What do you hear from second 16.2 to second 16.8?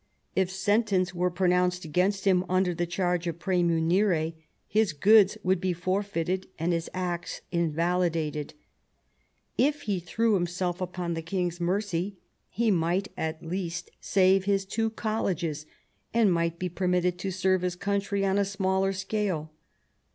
might be